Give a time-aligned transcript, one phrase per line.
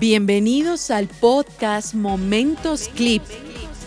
[0.00, 3.22] Bienvenidos al podcast Momentos Clip.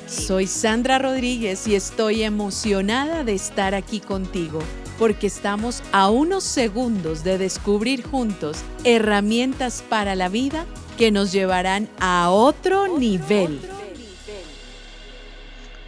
[0.08, 4.60] Soy Sandra Rodríguez y estoy emocionada de estar aquí contigo
[5.00, 10.68] porque estamos a unos segundos de descubrir juntos herramientas para la vida
[11.00, 13.60] que nos llevarán a otro nivel.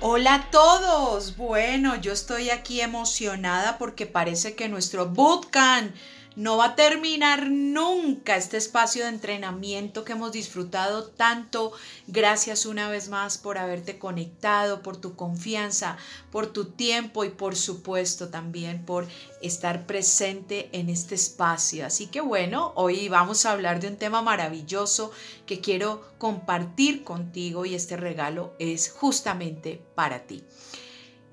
[0.02, 1.38] Hola a todos.
[1.38, 5.94] Bueno, yo estoy aquí emocionada porque parece que nuestro bootcamp
[6.36, 11.72] no va a terminar nunca este espacio de entrenamiento que hemos disfrutado tanto.
[12.08, 15.98] Gracias una vez más por haberte conectado, por tu confianza,
[16.32, 19.08] por tu tiempo y por supuesto también por
[19.42, 21.86] estar presente en este espacio.
[21.86, 25.12] Así que bueno, hoy vamos a hablar de un tema maravilloso
[25.46, 30.44] que quiero compartir contigo y este regalo es justamente para ti.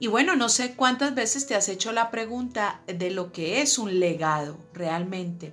[0.03, 3.79] Y bueno, no sé cuántas veces te has hecho la pregunta de lo que es
[3.79, 5.53] un legado realmente.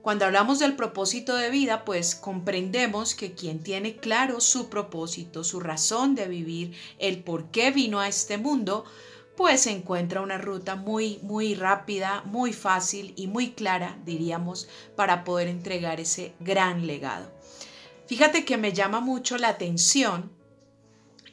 [0.00, 5.60] Cuando hablamos del propósito de vida, pues comprendemos que quien tiene claro su propósito, su
[5.60, 8.86] razón de vivir, el por qué vino a este mundo,
[9.36, 15.48] pues encuentra una ruta muy, muy rápida, muy fácil y muy clara, diríamos, para poder
[15.48, 17.30] entregar ese gran legado.
[18.06, 20.32] Fíjate que me llama mucho la atención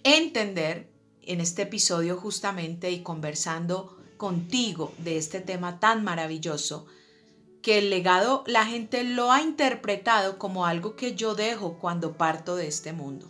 [0.04, 6.86] entender en este episodio justamente y conversando contigo de este tema tan maravilloso,
[7.62, 12.56] que el legado la gente lo ha interpretado como algo que yo dejo cuando parto
[12.56, 13.28] de este mundo,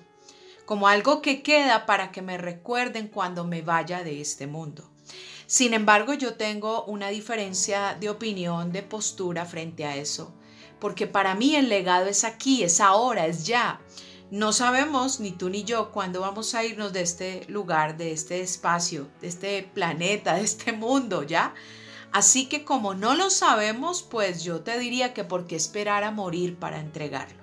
[0.66, 4.90] como algo que queda para que me recuerden cuando me vaya de este mundo.
[5.46, 10.32] Sin embargo, yo tengo una diferencia de opinión, de postura frente a eso,
[10.80, 13.82] porque para mí el legado es aquí, es ahora, es ya.
[14.32, 18.42] No sabemos, ni tú ni yo, cuándo vamos a irnos de este lugar, de este
[18.42, 21.56] espacio, de este planeta, de este mundo, ¿ya?
[22.12, 26.12] Así que como no lo sabemos, pues yo te diría que por qué esperar a
[26.12, 27.40] morir para entregarlo.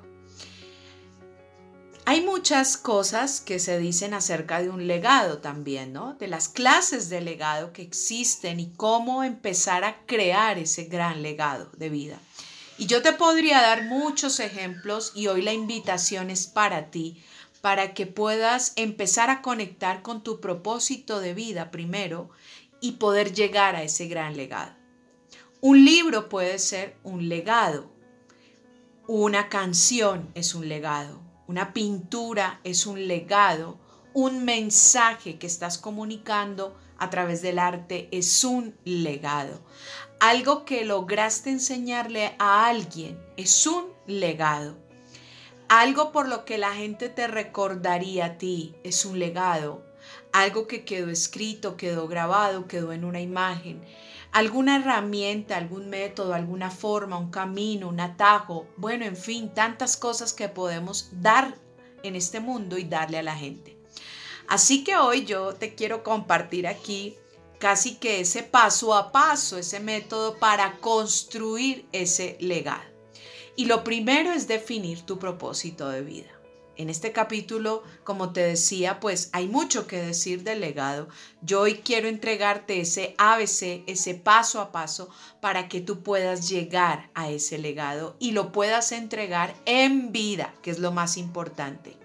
[2.09, 6.15] Hay muchas cosas que se dicen acerca de un legado también, ¿no?
[6.15, 11.69] De las clases de legado que existen y cómo empezar a crear ese gran legado
[11.77, 12.21] de vida.
[12.79, 17.23] Y yo te podría dar muchos ejemplos y hoy la invitación es para ti,
[17.63, 22.29] para que puedas empezar a conectar con tu propósito de vida primero
[22.81, 24.75] y poder llegar a ese gran legado.
[25.63, 27.91] Un libro puede ser un legado,
[29.09, 33.79] una canción es un legado, una pintura es un legado,
[34.13, 39.61] un mensaje que estás comunicando a través del arte es un legado.
[40.21, 44.77] Algo que lograste enseñarle a alguien es un legado.
[45.69, 49.85] Algo por lo que la gente te recordaría a ti es un legado.
[50.33, 53.83] Algo que quedó escrito, quedó grabado, quedó en una imagen.
[54.33, 58.67] Alguna herramienta, algún método, alguna forma, un camino, un atajo.
[58.77, 61.57] Bueno, en fin, tantas cosas que podemos dar
[62.03, 63.76] en este mundo y darle a la gente.
[64.49, 67.17] Así que hoy yo te quiero compartir aquí
[67.59, 72.85] casi que ese paso a paso, ese método para construir ese legado.
[73.57, 76.31] Y lo primero es definir tu propósito de vida.
[76.77, 81.09] En este capítulo, como te decía, pues hay mucho que decir del legado.
[81.41, 85.09] Yo hoy quiero entregarte ese ABC, ese paso a paso,
[85.41, 90.71] para que tú puedas llegar a ese legado y lo puedas entregar en vida, que
[90.71, 91.97] es lo más importante.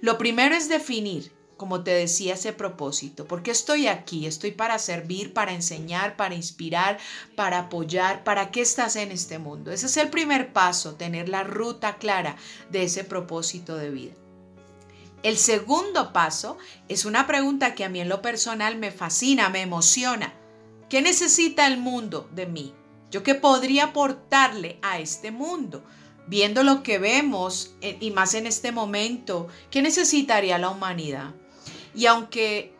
[0.00, 3.26] Lo primero es definir como te decía, ese propósito.
[3.26, 4.26] porque estoy aquí?
[4.26, 6.98] Estoy para servir, para enseñar, para inspirar,
[7.34, 8.24] para apoyar.
[8.24, 9.70] ¿Para qué estás en este mundo?
[9.70, 12.36] Ese es el primer paso, tener la ruta clara
[12.70, 14.12] de ese propósito de vida.
[15.22, 16.58] El segundo paso
[16.88, 20.34] es una pregunta que a mí en lo personal me fascina, me emociona.
[20.88, 22.74] ¿Qué necesita el mundo de mí?
[23.10, 25.82] ¿Yo qué podría aportarle a este mundo?
[26.28, 31.34] Viendo lo que vemos eh, y más en este momento, ¿qué necesitaría la humanidad?
[31.96, 32.74] Y aunque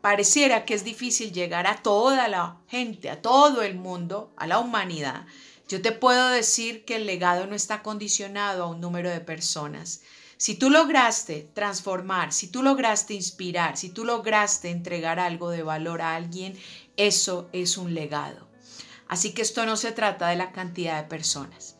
[0.00, 4.58] pareciera que es difícil llegar a toda la gente, a todo el mundo, a la
[4.58, 5.26] humanidad,
[5.68, 10.00] yo te puedo decir que el legado no está condicionado a un número de personas.
[10.38, 16.00] Si tú lograste transformar, si tú lograste inspirar, si tú lograste entregar algo de valor
[16.00, 16.56] a alguien,
[16.96, 18.46] eso es un legado.
[19.08, 21.76] Así que esto no se trata de la cantidad de personas.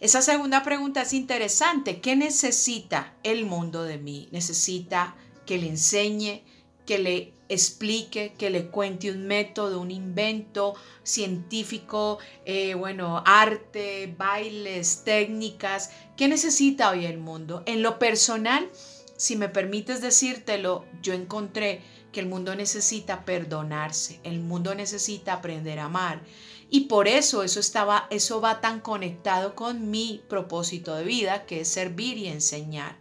[0.00, 2.00] Esa segunda pregunta es interesante.
[2.00, 4.28] ¿Qué necesita el mundo de mí?
[4.30, 5.14] Necesita
[5.46, 6.42] que le enseñe,
[6.84, 15.04] que le explique, que le cuente un método, un invento científico, eh, bueno, arte, bailes,
[15.04, 15.90] técnicas.
[16.16, 17.62] ¿Qué necesita hoy el mundo?
[17.66, 18.68] En lo personal,
[19.16, 21.80] si me permites decírtelo, yo encontré
[22.12, 26.22] que el mundo necesita perdonarse, el mundo necesita aprender a amar
[26.70, 31.60] Y por eso eso estaba eso va tan conectado con mi propósito de vida, que
[31.60, 32.96] es servir y enseñar.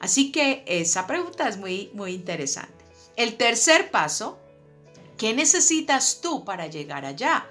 [0.00, 2.84] Así que esa pregunta es muy muy interesante.
[3.16, 4.38] El tercer paso,
[5.16, 7.46] ¿qué necesitas tú para llegar allá?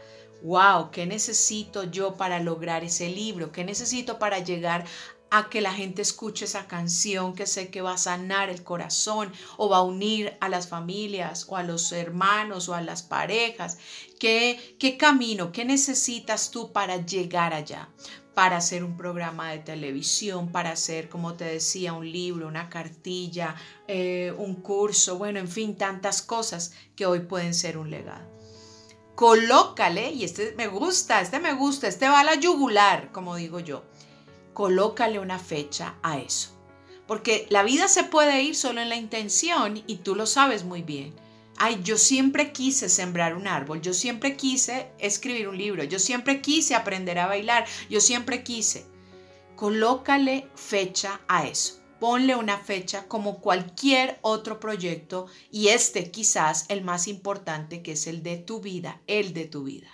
[0.46, 3.52] wow, ¿qué necesito yo para lograr ese libro?
[3.52, 4.86] ¿Qué necesito para llegar
[5.32, 9.34] a que la gente escuche esa canción que sé que va a sanar el corazón
[9.58, 13.78] o va a unir a las familias o a los hermanos o a las parejas.
[14.20, 17.90] ¿Qué, qué camino, qué necesitas tú para llegar allá?
[18.36, 23.56] Para hacer un programa de televisión, para hacer, como te decía, un libro, una cartilla,
[23.88, 28.36] eh, un curso, bueno, en fin, tantas cosas que hoy pueden ser un legado
[29.16, 33.60] colócale, y este me gusta, este me gusta, este va a la yugular, como digo
[33.60, 33.84] yo,
[34.54, 36.50] colócale una fecha a eso.
[37.08, 40.82] Porque la vida se puede ir solo en la intención y tú lo sabes muy
[40.82, 41.14] bien.
[41.58, 46.42] Ay, yo siempre quise sembrar un árbol, yo siempre quise escribir un libro, yo siempre
[46.42, 48.86] quise aprender a bailar, yo siempre quise.
[49.56, 56.84] Colócale fecha a eso ponle una fecha como cualquier otro proyecto y este quizás el
[56.84, 59.90] más importante que es el de tu vida, el de tu vida.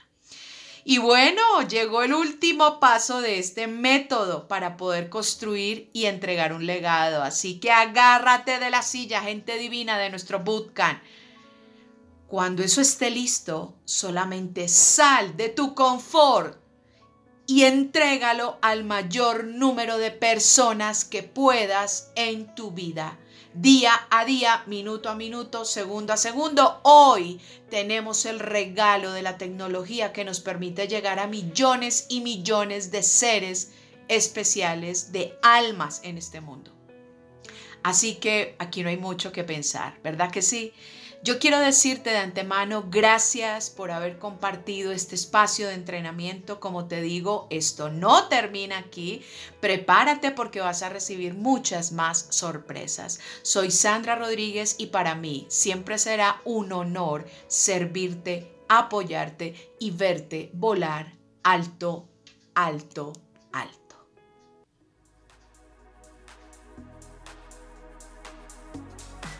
[0.83, 6.65] Y bueno, llegó el último paso de este método para poder construir y entregar un
[6.65, 7.21] legado.
[7.21, 10.99] Así que agárrate de la silla, gente divina de nuestro bootcamp.
[12.31, 16.57] Cuando eso esté listo, solamente sal de tu confort
[17.45, 23.19] y entrégalo al mayor número de personas que puedas en tu vida.
[23.53, 26.79] Día a día, minuto a minuto, segundo a segundo.
[26.83, 32.91] Hoy tenemos el regalo de la tecnología que nos permite llegar a millones y millones
[32.91, 33.73] de seres
[34.07, 36.71] especiales, de almas en este mundo.
[37.83, 40.71] Así que aquí no hay mucho que pensar, ¿verdad que sí?
[41.23, 46.59] Yo quiero decirte de antemano gracias por haber compartido este espacio de entrenamiento.
[46.59, 49.21] Como te digo, esto no termina aquí.
[49.59, 53.19] Prepárate porque vas a recibir muchas más sorpresas.
[53.43, 61.13] Soy Sandra Rodríguez y para mí siempre será un honor servirte, apoyarte y verte volar
[61.43, 62.09] alto,
[62.55, 63.13] alto,
[63.51, 64.07] alto.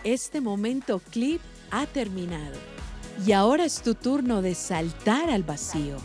[0.03, 2.57] Este momento clip ha terminado.
[3.25, 5.97] Y ahora es tu turno de saltar al vacío.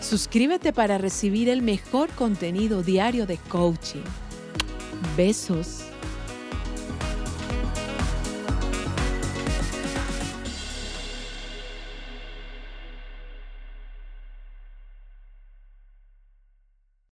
[0.00, 4.04] Suscríbete para recibir el mejor contenido diario de coaching.
[5.16, 5.91] Besos.